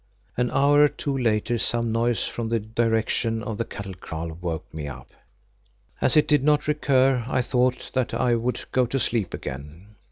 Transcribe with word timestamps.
An 0.35 0.49
hour 0.49 0.81
or 0.85 0.87
two 0.87 1.15
later 1.15 1.59
some 1.59 1.91
noise 1.91 2.25
from 2.25 2.49
the 2.49 2.59
direction 2.59 3.43
of 3.43 3.59
the 3.59 3.63
cattle 3.65 3.93
kraal 3.93 4.31
woke 4.33 4.65
me 4.73 4.87
up. 4.87 5.11
As 6.01 6.17
it 6.17 6.27
did 6.27 6.43
not 6.43 6.67
recur, 6.67 7.23
I 7.29 7.43
thought 7.43 7.91
that 7.93 8.11
I 8.11 8.33
would 8.33 8.63
go 8.71 8.87
to 8.87 8.97
sleep 8.97 9.31
again. 9.31 9.89